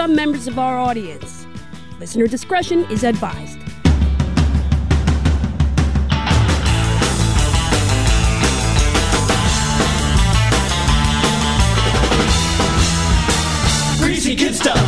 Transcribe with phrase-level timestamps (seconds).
[0.00, 1.46] some members of our audience.
[1.98, 3.58] Listener discretion is advised.
[14.00, 14.79] Greasy kid stuff.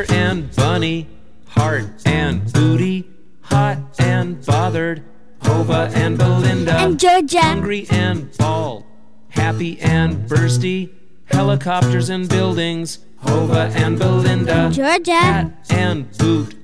[0.00, 1.06] And bunny,
[1.48, 3.06] heart and booty,
[3.42, 5.02] hot and bothered,
[5.42, 7.40] Hova and Belinda, And Georgia.
[7.42, 8.84] hungry and bald,
[9.28, 10.90] happy and bursty,
[11.26, 15.12] helicopters and buildings, Hova and Belinda, Georgia.
[15.12, 16.54] hat and boot,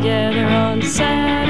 [0.00, 1.47] together on Saturday.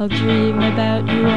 [0.00, 1.27] I'll dream about you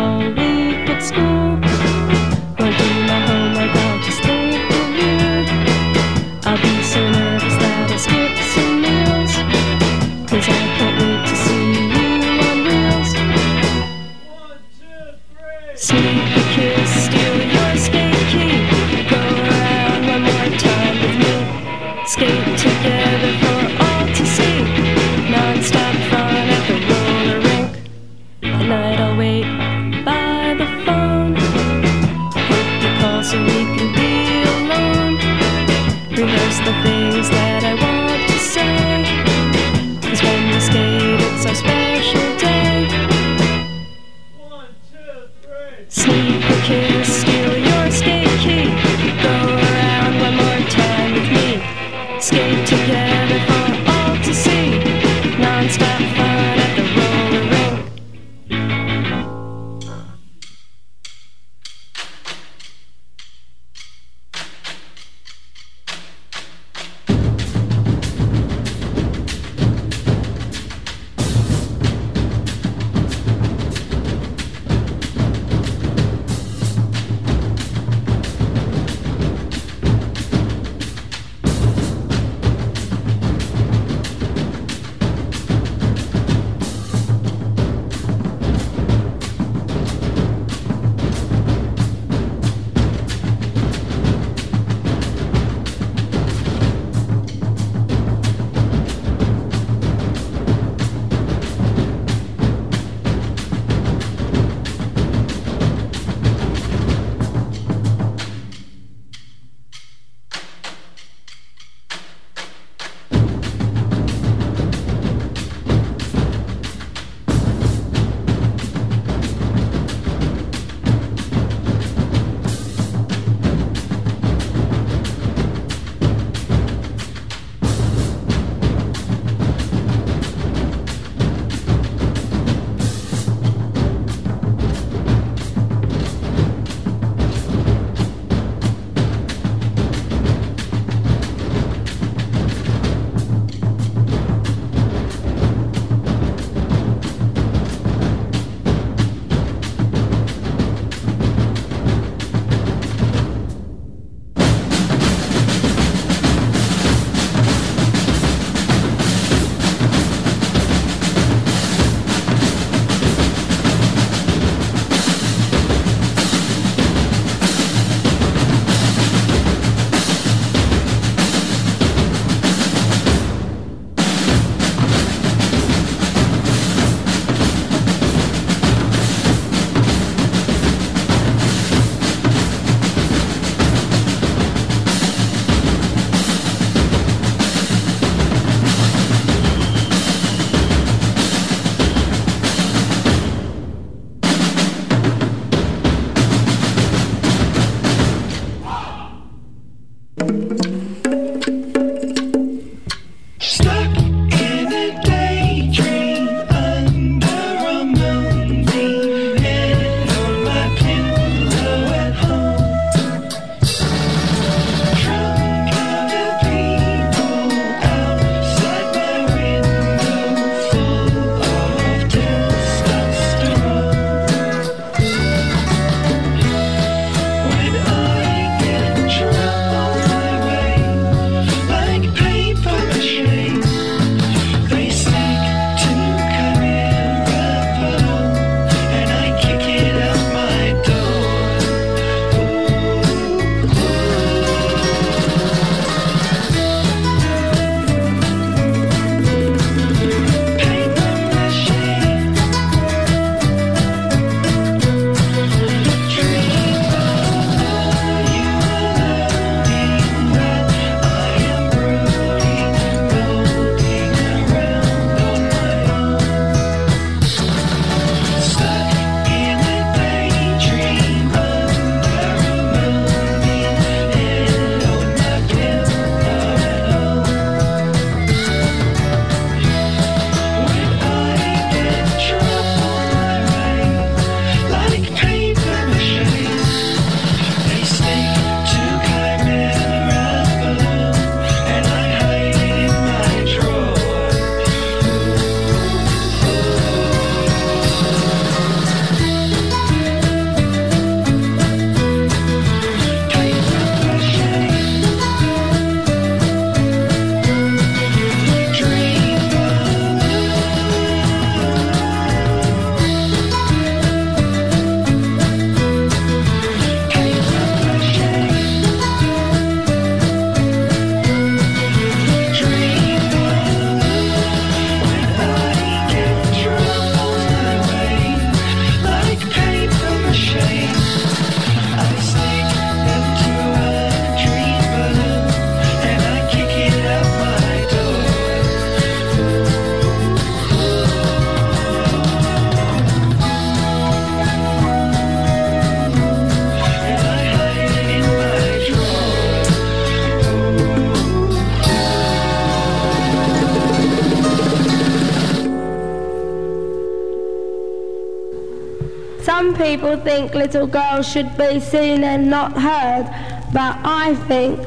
[359.70, 363.26] people think little girls should be seen and not heard,
[363.72, 364.80] but I think.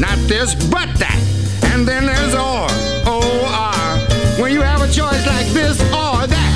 [0.00, 1.20] Not this, but that.
[1.74, 2.64] And then there's or.
[3.04, 3.98] O-R.
[4.40, 6.52] When you have a choice like this or that.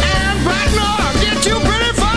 [0.00, 2.16] And, button, or get you pretty far.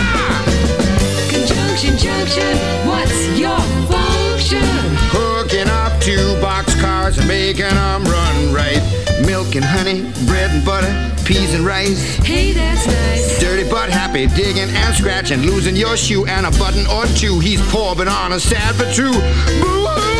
[1.28, 2.56] Conjunction, junction,
[2.88, 3.60] what's your
[3.92, 4.64] function?
[5.12, 8.80] Hooking up two boxcars and making them run right.
[9.26, 10.88] Milk and honey, bread and butter,
[11.26, 12.16] peas and rice.
[12.24, 13.38] Hey, that's nice.
[13.38, 17.38] Dirty but happy, digging and scratching, losing your shoe and a button or two.
[17.38, 19.12] He's poor but honest, sad but true.
[19.60, 20.13] Boo!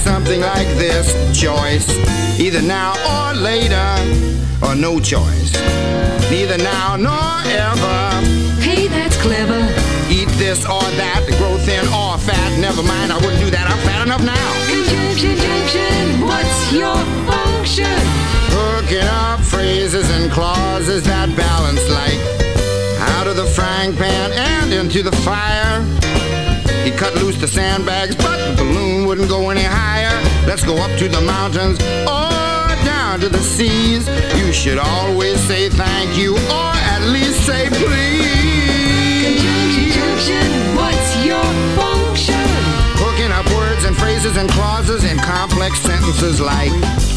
[0.00, 1.12] Something like this.
[1.38, 1.88] Choice,
[2.38, 3.88] either now or later,
[4.62, 5.52] or no choice.
[6.30, 8.00] Neither now nor ever.
[8.60, 9.60] Hey, that's clever.
[10.10, 12.58] Eat this or that, grow thin or fat.
[12.58, 13.66] Never mind, I wouldn't do that.
[13.70, 14.48] I'm fat enough now.
[14.66, 18.00] Conjunction, junction, what's your function?
[18.56, 22.20] Hooking up phrases and clauses that balance like
[23.14, 25.84] out of the frying pan and into the fire.
[26.90, 30.10] He cut loose the sandbags, but the balloon wouldn't go any higher.
[30.44, 34.08] Let's go up to the mountains or down to the seas.
[34.34, 39.38] You should always say thank you or at least say please.
[39.38, 41.46] Conjunction, what's your
[41.78, 42.50] function?
[42.98, 46.72] Hooking up words and phrases and clauses in complex sentences like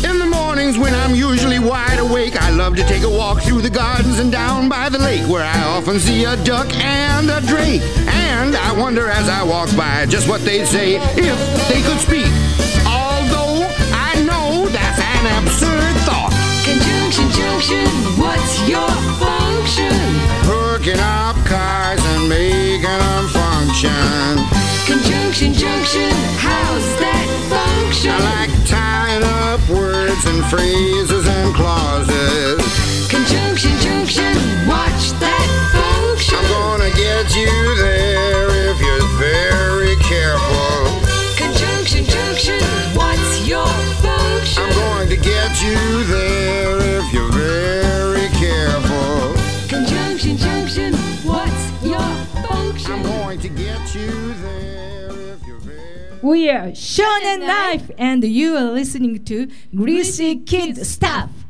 [0.06, 3.64] In the mornings when I'm usually wide awake, I love to take a walk through
[3.64, 7.42] the gardens and down by the lake where I often see a duck and a
[7.42, 7.82] drake.
[8.34, 11.38] And I wonder as I walk by just what they'd say if
[11.70, 12.26] they could speak.
[12.82, 13.62] Although
[13.94, 16.34] I know that's an absurd thought.
[16.66, 17.86] Conjunction, junction,
[18.18, 18.90] what's your
[19.22, 19.94] function?
[20.50, 24.42] Hooking up cars and making them function.
[24.90, 26.10] Conjunction, junction,
[26.42, 28.12] how's that function?
[28.12, 32.60] I like tying up words and phrases and clauses.
[33.14, 34.34] Conjunction, junction,
[34.66, 36.42] watch that function.
[36.42, 38.13] I'm gonna get you there.
[56.24, 61.43] We are Shonen Knife, and you are listening to Greasy Kid Stuff.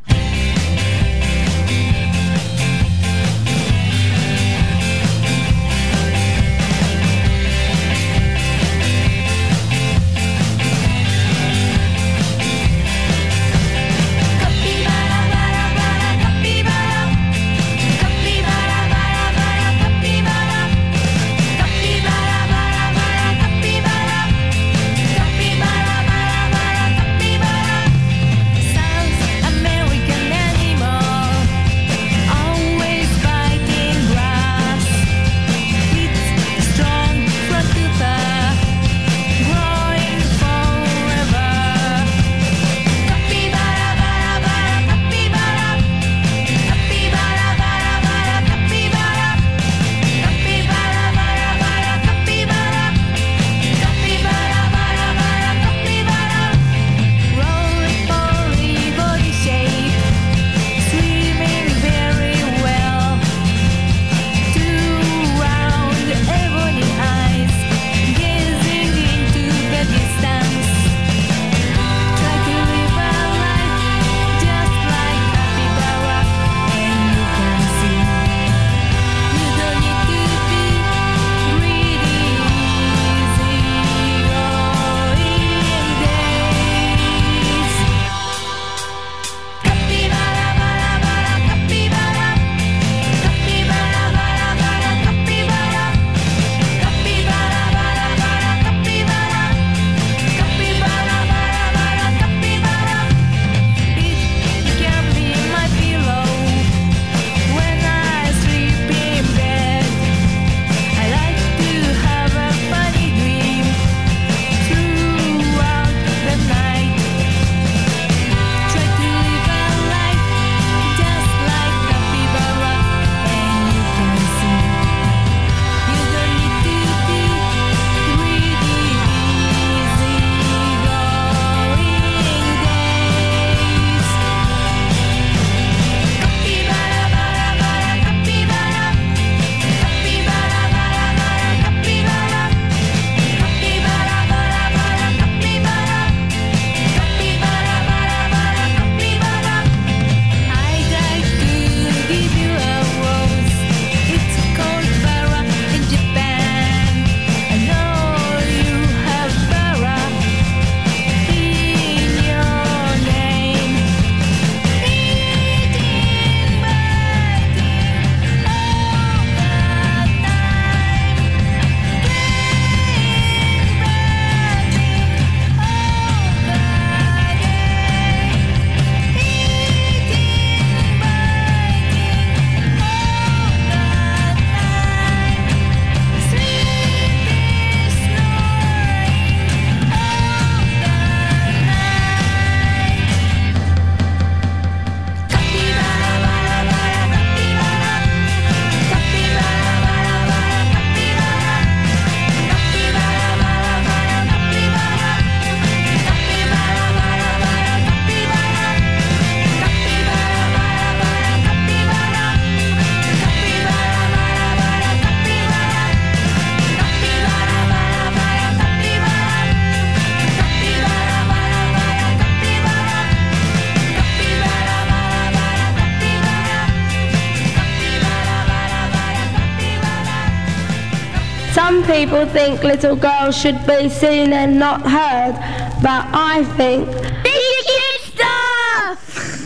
[231.85, 235.33] People think little girls should be seen and not heard,
[235.81, 236.87] but I think...
[237.23, 237.29] Be
[237.77, 237.99] your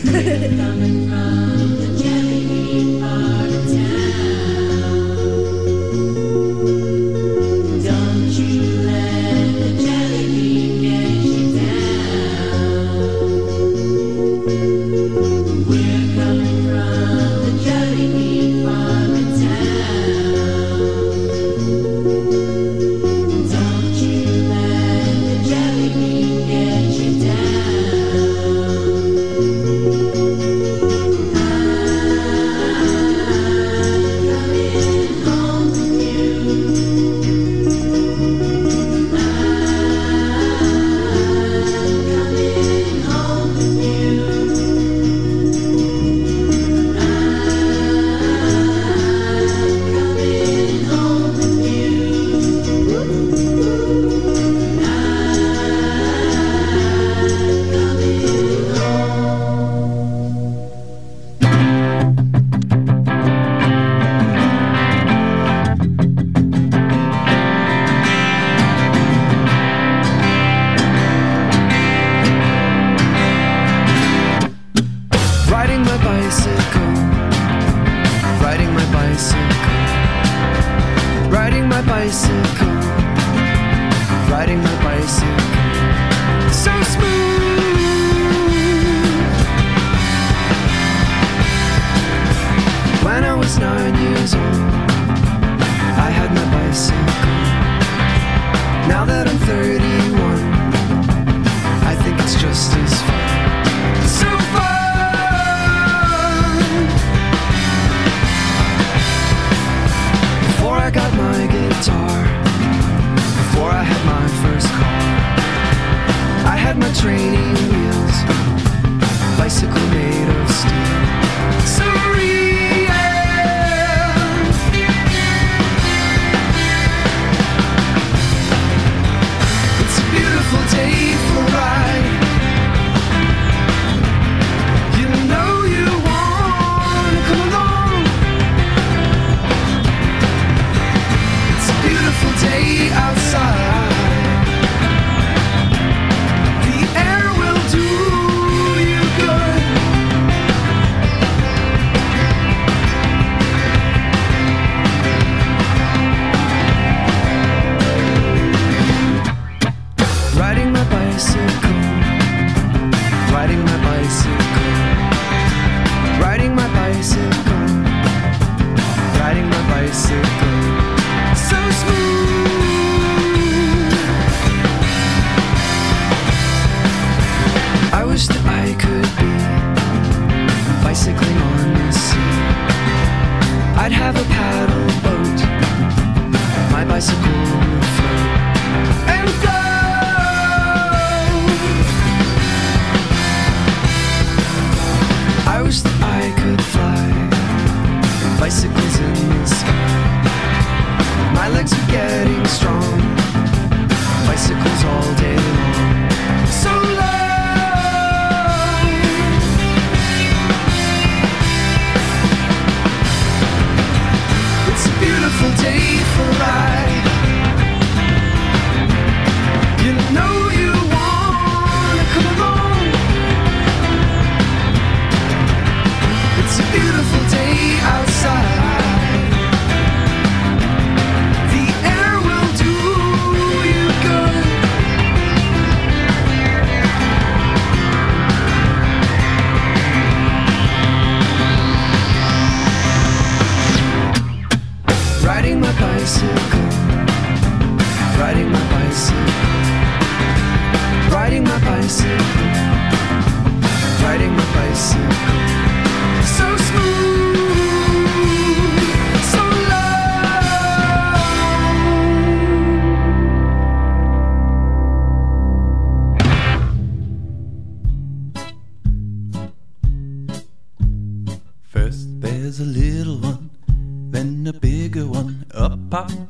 [0.04, 1.04] stuff!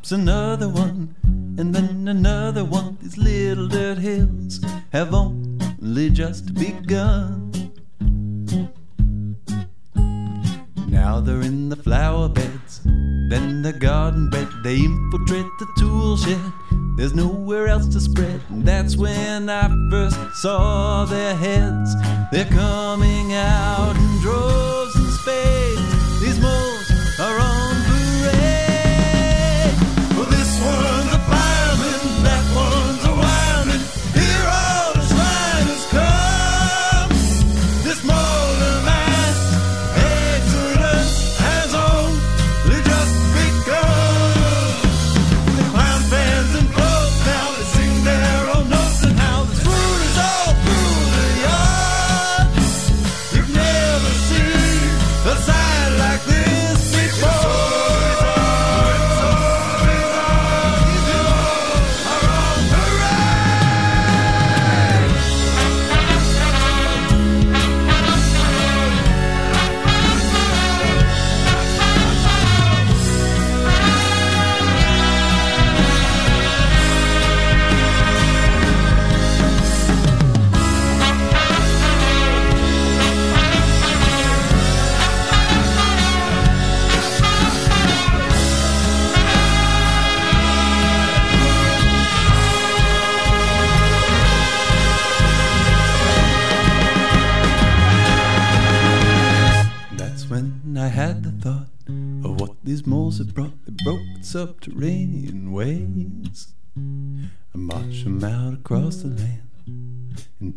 [0.09, 0.38] to know.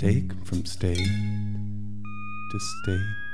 [0.01, 3.30] take from state to state.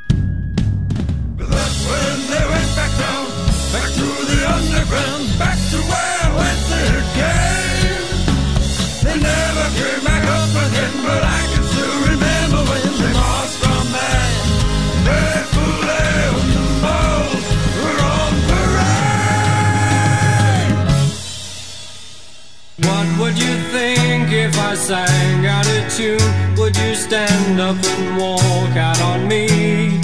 [24.77, 29.99] sang out of tune, would you stand up and walk out on me?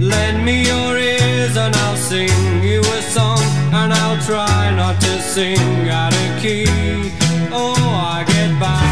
[0.00, 5.22] Lend me your ears and I'll sing you a song, and I'll try not to
[5.22, 6.66] sing out of key.
[7.52, 7.74] Oh,
[8.14, 8.89] I get by.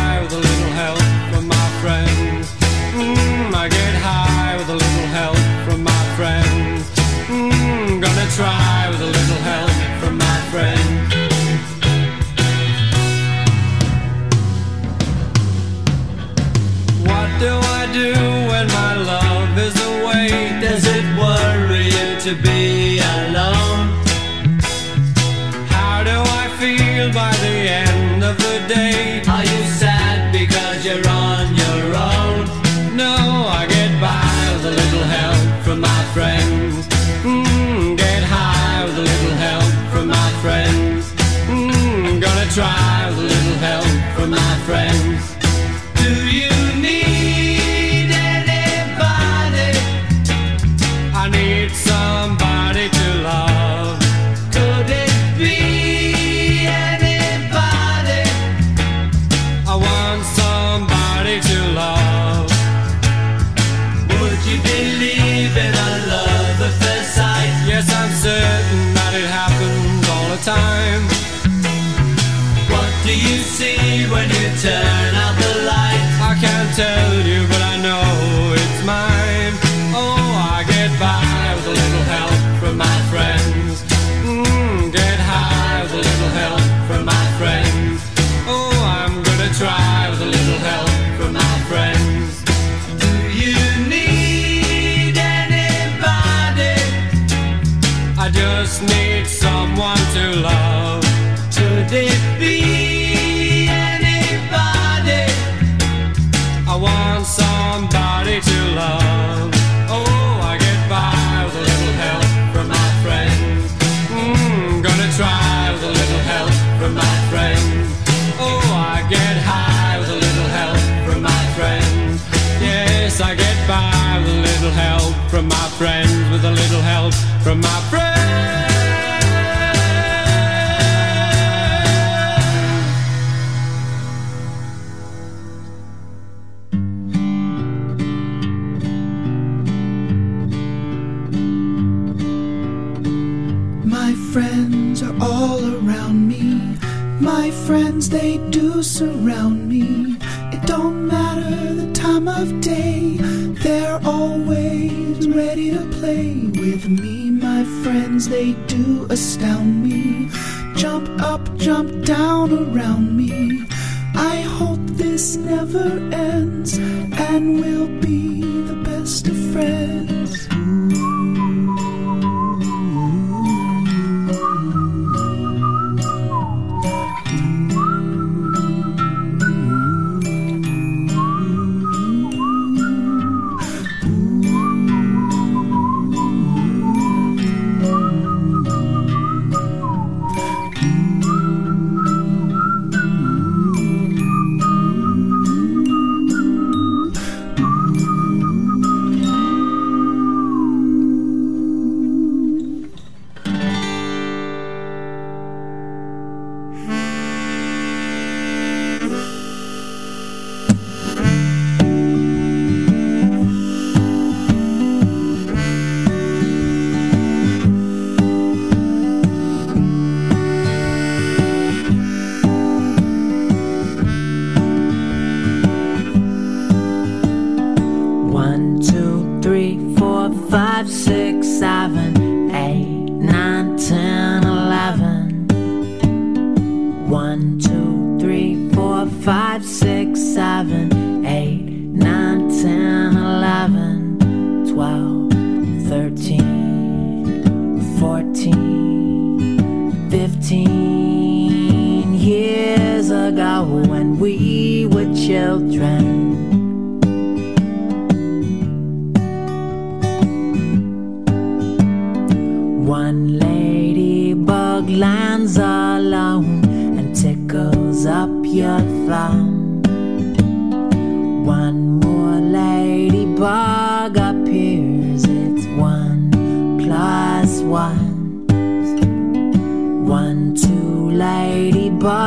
[228.38, 232.17] One, two, three, four, five, six, seven.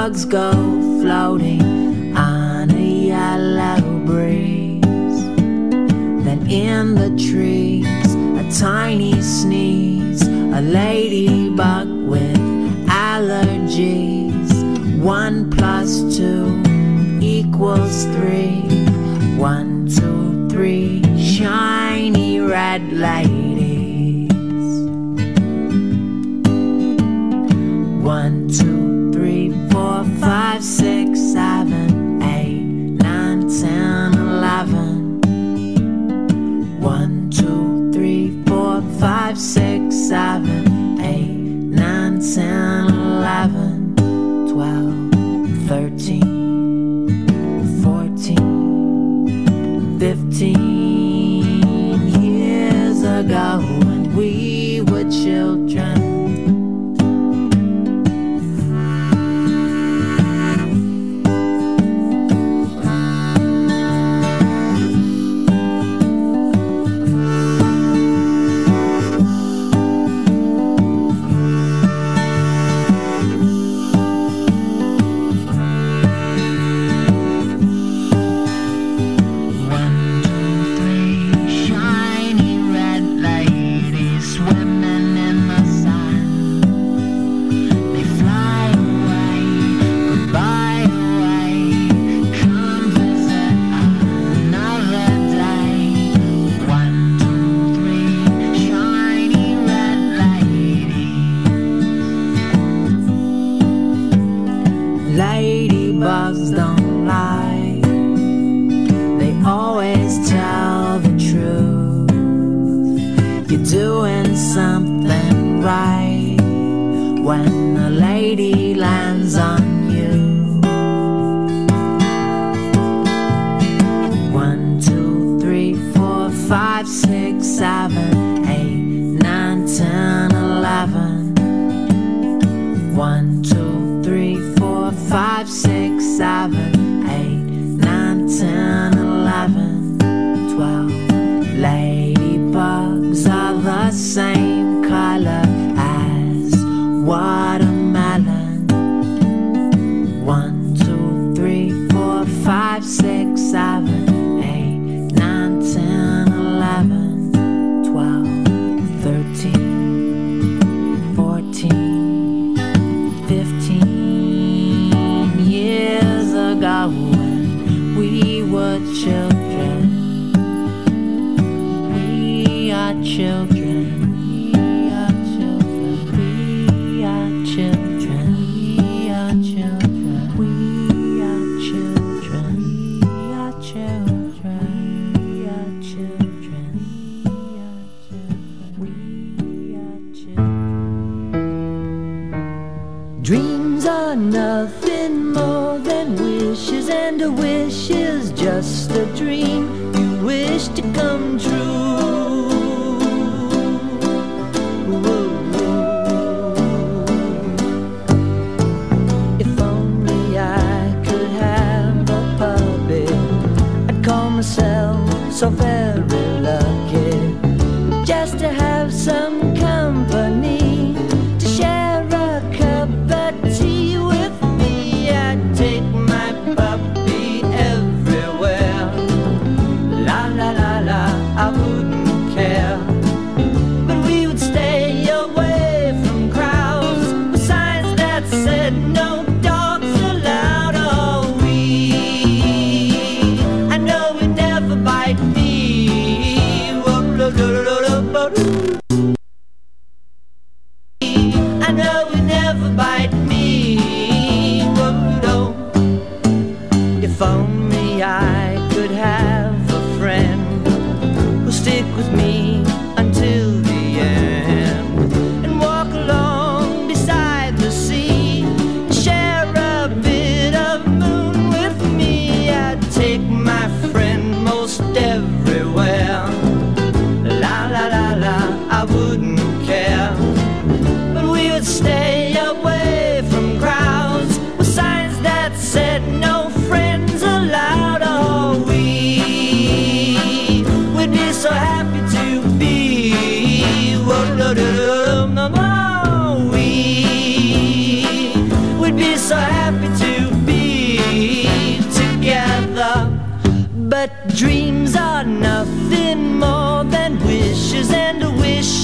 [0.01, 0.51] bugs go
[0.99, 1.61] floating
[2.17, 5.21] on a yellow breeze.
[6.25, 7.85] Then in the trees,
[8.41, 11.00] a tiny sneeze, a lady.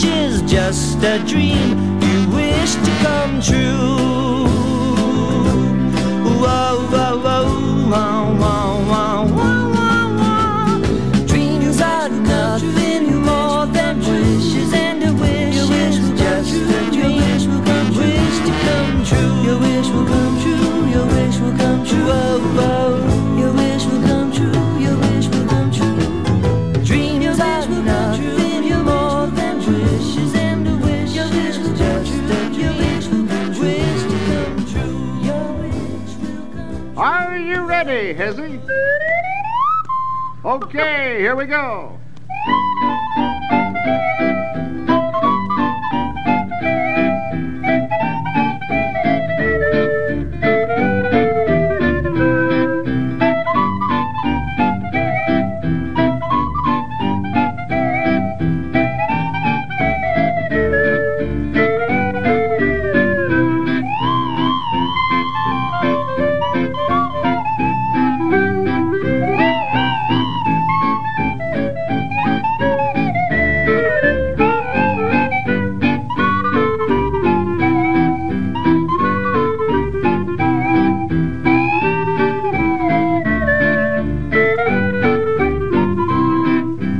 [0.07, 4.47] Is just a dream you wish to come true.
[6.39, 6.86] Whoa,
[38.13, 38.59] has he?
[40.45, 41.96] Okay, here we go.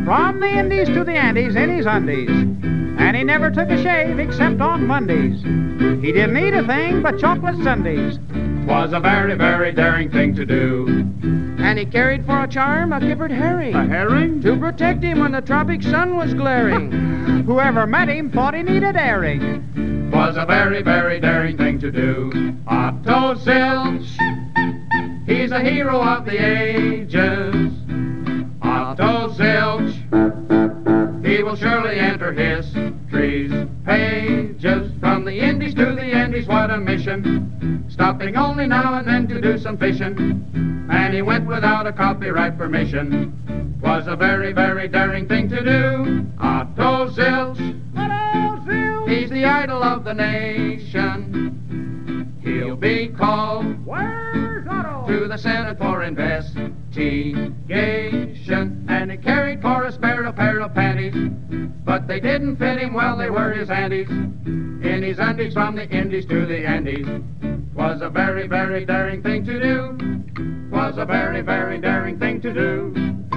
[0.08, 2.30] From the Indies to the Andes in his undies.
[2.30, 5.42] And he never took a shave except on Mondays.
[6.02, 8.18] He didn't eat a thing but chocolate sundaes.
[8.66, 10.88] Was a very, very daring thing to do.
[11.60, 13.76] And he carried for a charm a kippered herring.
[13.76, 14.42] A herring?
[14.44, 16.90] To protect him when the tropic sun was glaring.
[17.46, 20.10] Whoever met him thought he needed airing.
[20.12, 22.56] Was a very, very daring thing to do.
[22.66, 24.08] Otto Zilch,
[25.28, 27.74] he's a hero of the ages.
[28.62, 29.97] Otto Zilch,
[31.38, 33.52] he will surely enter history's
[33.86, 34.92] pages.
[35.00, 37.86] From the Indies to the Andes, what a mission.
[37.90, 40.88] Stopping only now and then to do some fishing.
[40.90, 43.80] And he went without a copyright permission.
[43.84, 46.26] Was a very, very daring thing to do.
[46.40, 47.60] Otto Zilch,
[49.08, 51.54] he's the idol of the nation.
[52.42, 55.06] He'll be called Where's Otto?
[55.08, 56.02] to the Senate for
[58.98, 61.14] And he carried for a spare a pair of panties,
[61.86, 64.10] but they didn't fit him well, they were his Andes.
[64.10, 67.08] In his undies from the Indies to the Andes.
[67.76, 70.70] Was a very, very daring thing to do.
[70.72, 73.37] Was a very, very daring thing to do.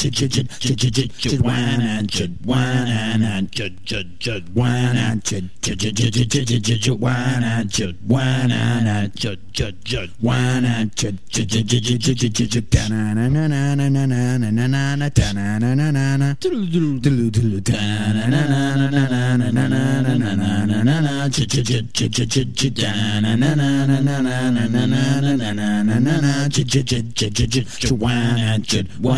[0.00, 1.12] Chit chit chit chit chit chit
[28.66, 28.86] chit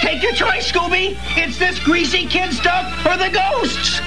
[0.00, 1.18] Take your choice, Scooby.
[1.36, 4.00] It's this greasy kid stuff or the ghosts.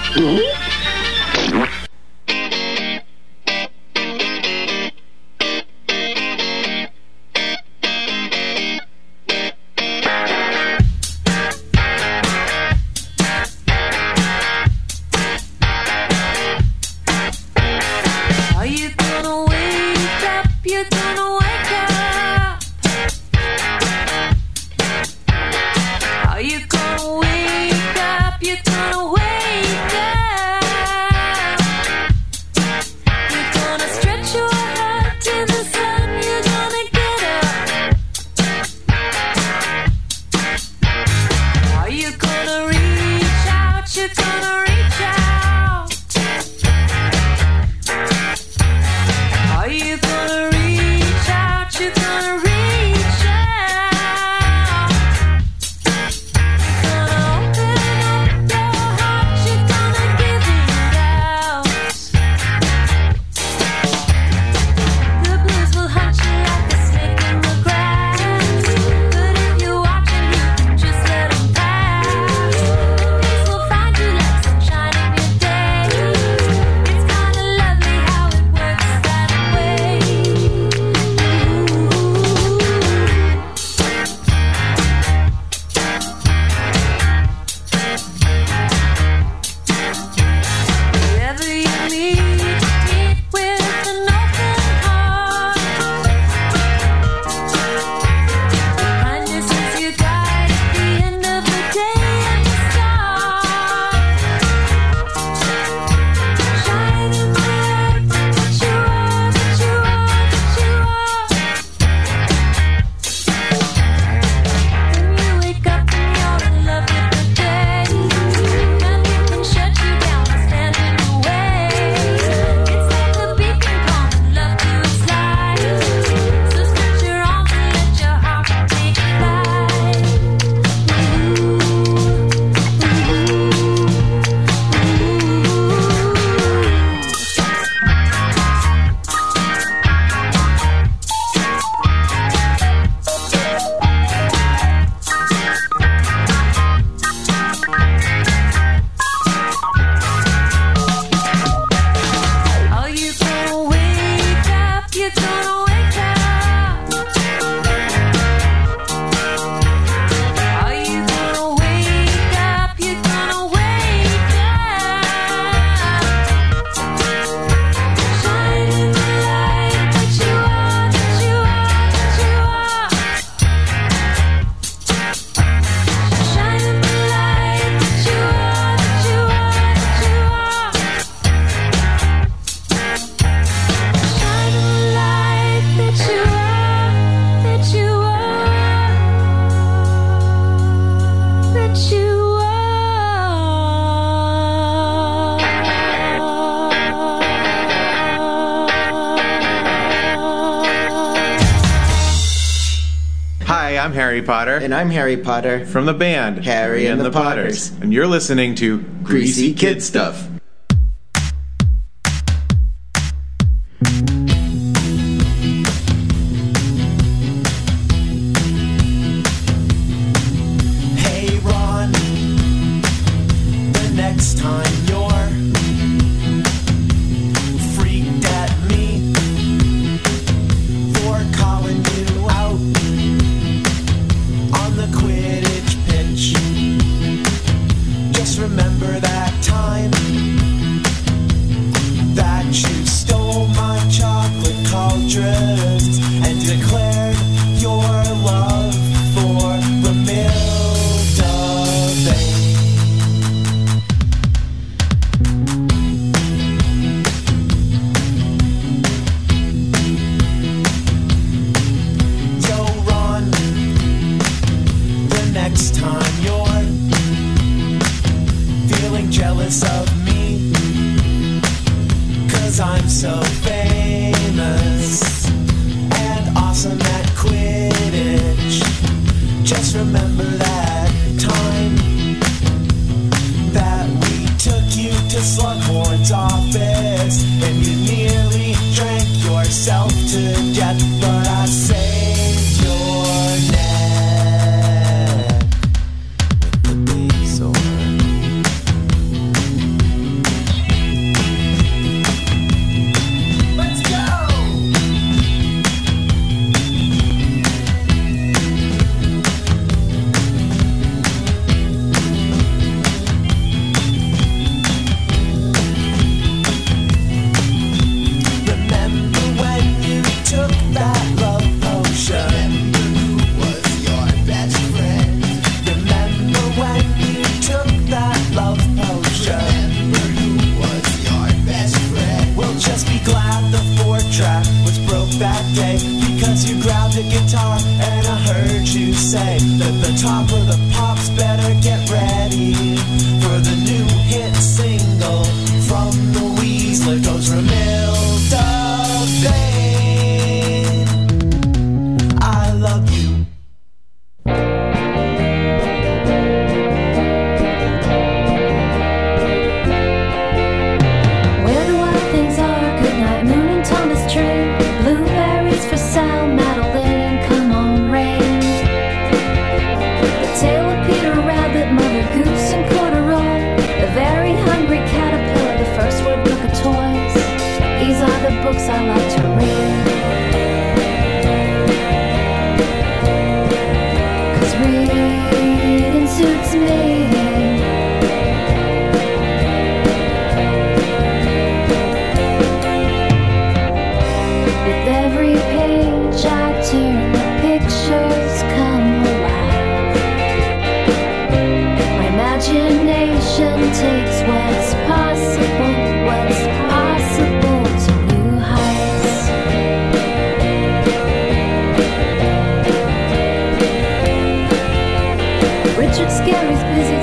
[204.30, 204.58] Potter.
[204.58, 205.66] And I'm Harry Potter.
[205.66, 207.72] From the band Harry and, and the, the Potters.
[207.72, 207.82] Potters.
[207.82, 210.29] And you're listening to Greasy, Greasy Kid Stuff.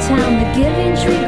[0.06, 1.25] time the giving tree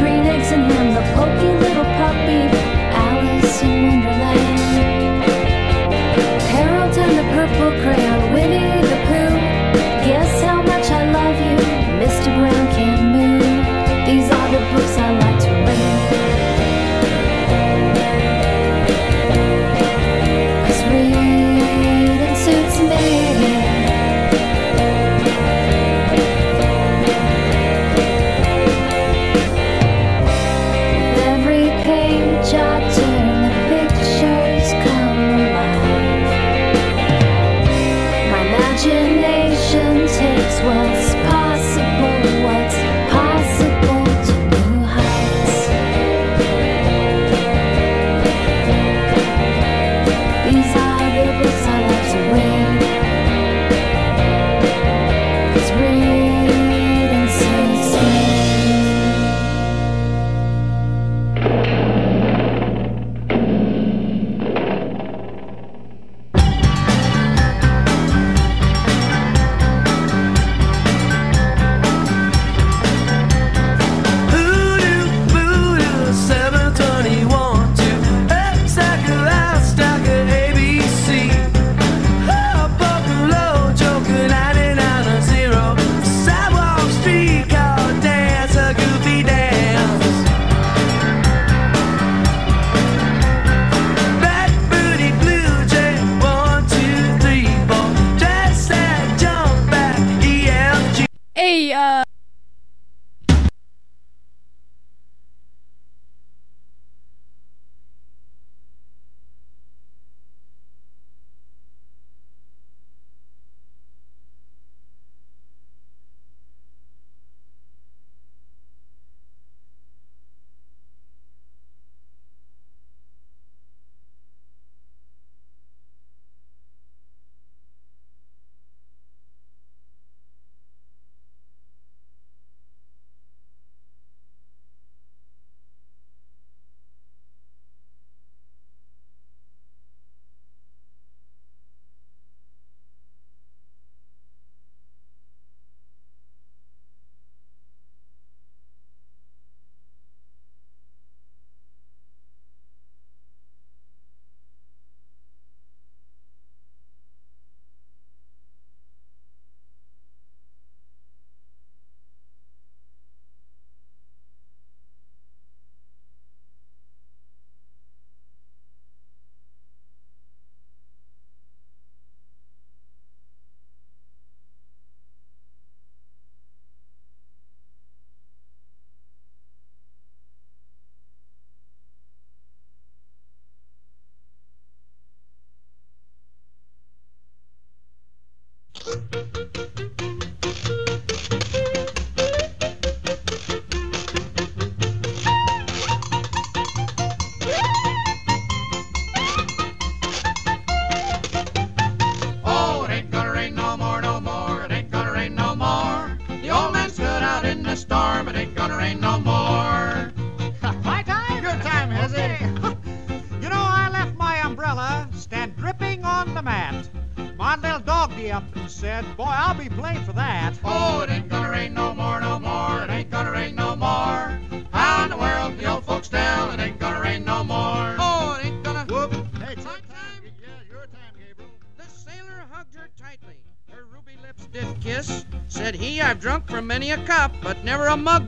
[237.89, 238.28] a mug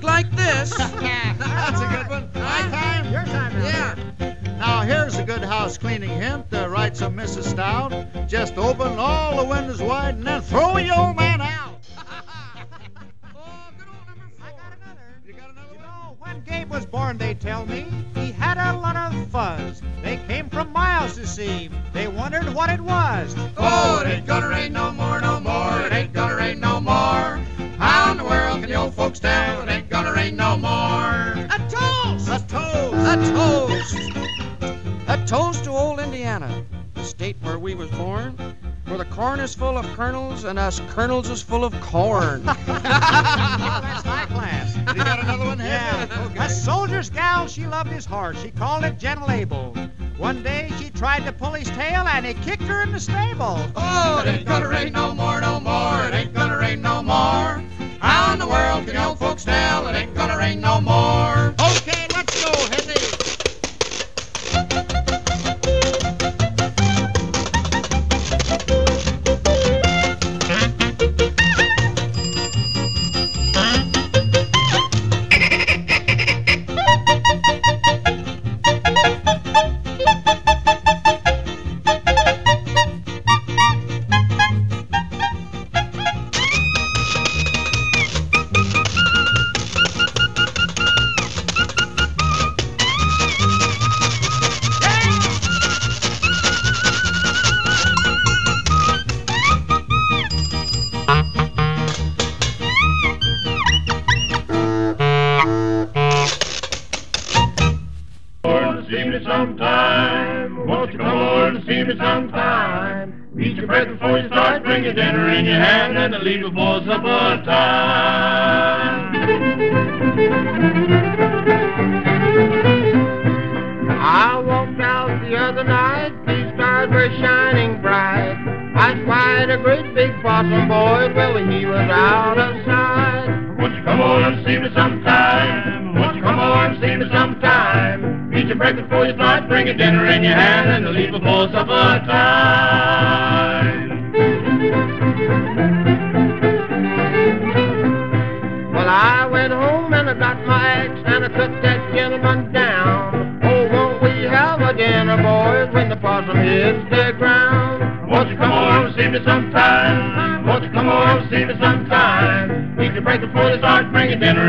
[39.80, 42.44] of kernels, and us kernels is full of corn.
[42.44, 44.76] that's high class.
[44.76, 45.58] You got another one?
[45.58, 46.06] Yeah.
[46.26, 46.44] Okay.
[46.44, 48.40] A soldier's gal, she loved his horse.
[48.42, 49.74] She called it Gentle Abel.
[50.18, 53.58] One day she tried to pull his tail, and he kicked her in the stable.
[53.74, 56.04] Oh, it ain't gonna rain no more, no more.
[56.04, 57.62] It ain't gonna rain no more.
[58.00, 61.54] How in the world can the old folks tell it ain't gonna rain no more?
[61.58, 62.52] Okay, let's go.
[62.70, 62.79] Hey.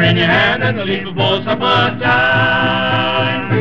[0.02, 3.52] Your in your hand, and leave before supper time.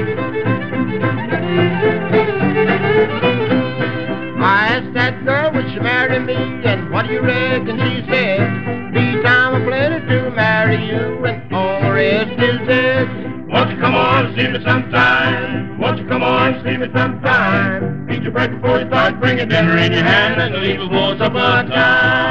[4.42, 8.92] I asked that girl would she marry me, and what do you reckon she said?
[8.92, 13.08] Be time of plenty to marry you, and all the rest is dead.
[13.48, 15.78] Won't you come on see me sometime?
[15.78, 18.08] Won't you come on see me sometime?
[18.10, 21.18] Eat your breakfast before you start, bring your dinner in your hand, and leave before
[21.18, 22.30] supper time.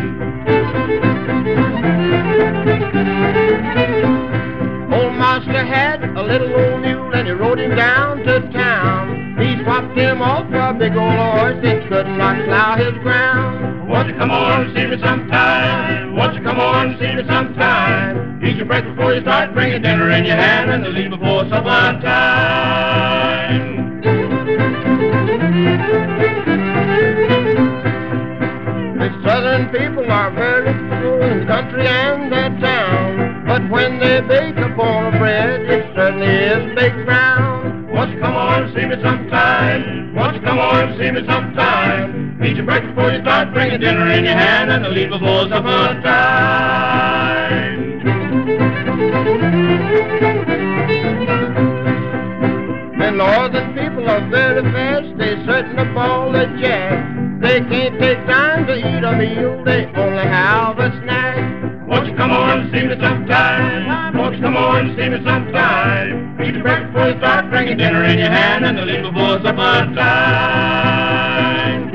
[0.00, 0.09] Old
[7.80, 9.38] down to town.
[9.40, 13.88] He swapped him off for a big old horse that could not plow his ground.
[13.88, 16.14] Won't you come on and see me sometime?
[16.14, 18.44] Won't you come on and see me sometime?
[18.44, 21.48] Eat your breakfast before you start, bring your dinner in your hand, and leave before
[21.48, 24.00] supper time.
[29.00, 33.46] The southern people are very cool in the country and the town.
[33.46, 37.29] But when they bake upon of bread, it certainly is baked brown.
[38.20, 40.14] Come on and see me sometime?
[40.14, 42.42] Won't you come on and see me sometime?
[42.44, 45.08] Eat your breakfast before you start, bring your dinner in your hand, and the leave
[45.08, 47.80] before supper time.
[52.98, 57.40] The northern people are very fast, they certain certainly ball the jack.
[57.40, 61.88] They can't take time to eat a meal, they only have a snack.
[61.88, 64.16] Won't you come on and see me sometime?
[64.18, 66.09] Won't you come on and see me sometime?
[66.42, 69.02] Eat your breakfast before you start, bring your dinner in your hand, and the leave
[69.02, 71.90] before supper time.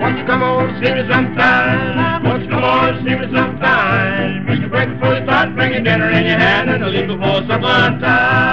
[0.00, 2.24] Won't you come on See me sometime.
[2.24, 4.50] Won't you come on and see me sometime?
[4.50, 7.06] Eat your breakfast before you start, bring your dinner in your hand, and the leave
[7.06, 8.51] before supper time.